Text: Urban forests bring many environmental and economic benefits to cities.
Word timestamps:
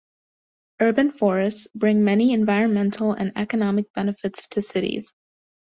Urban 0.81 1.11
forests 1.11 1.67
bring 1.75 2.03
many 2.03 2.33
environmental 2.33 3.11
and 3.13 3.31
economic 3.35 3.93
benefits 3.93 4.47
to 4.47 4.59
cities. 4.59 5.13